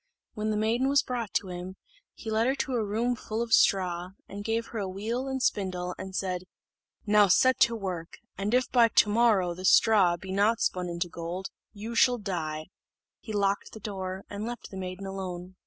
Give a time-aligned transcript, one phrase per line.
[0.33, 1.75] When the maiden was brought to him,
[2.15, 5.93] he led her to a room full of straw, gave her a wheel and spindle,
[5.99, 6.45] and said,
[7.05, 11.07] "Now set to work, and if by the morrow this straw be not spun into
[11.07, 12.69] gold, you shall die."
[13.19, 15.55] He locked the door, and left the maiden alone.